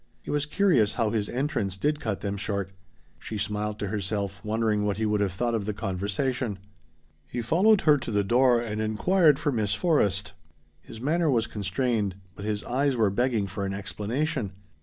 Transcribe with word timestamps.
It 0.25 0.31
was 0.31 0.47
curious 0.47 0.95
how 0.95 1.11
his 1.11 1.29
entrance 1.29 1.77
did 1.77 1.99
cut 1.99 2.21
them 2.21 2.35
short. 2.35 2.71
She 3.19 3.37
smiled 3.37 3.77
to 3.77 3.89
herself, 3.89 4.43
wondering 4.43 4.83
what 4.83 4.97
he 4.97 5.05
would 5.05 5.21
have 5.21 5.31
thought 5.31 5.53
of 5.53 5.65
the 5.67 5.75
conversation. 5.75 6.57
He 7.27 7.39
followed 7.39 7.81
her 7.81 7.99
to 7.99 8.09
the 8.09 8.23
door 8.23 8.59
and 8.59 8.81
inquired 8.81 9.37
for 9.37 9.51
Miss 9.51 9.75
Forrest. 9.75 10.33
His 10.81 10.99
manner 10.99 11.29
was 11.29 11.45
constrained, 11.45 12.15
but 12.35 12.45
his 12.45 12.63
eyes 12.63 12.95
were 12.95 13.11
begging 13.11 13.45
for 13.45 13.63
an 13.63 13.75
explanation. 13.75 14.53